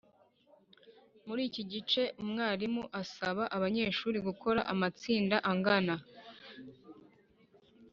[1.27, 5.95] Muri iki gice umwarimu asaba abanyeshuri gukora amatsinda angana